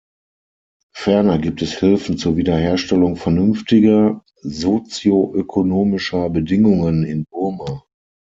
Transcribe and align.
Ferner 0.95 1.37
gibt 1.37 1.61
es 1.61 1.77
Hilfen 1.77 2.17
zur 2.17 2.35
Wiederherstellung 2.35 3.17
vernünftiger 3.17 4.23
sozioökonomischer 4.41 6.27
Bedingungen 6.31 7.03
in 7.03 7.25
Burma. 7.29 7.83